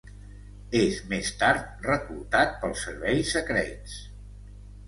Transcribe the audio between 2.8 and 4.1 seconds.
serveis secrets.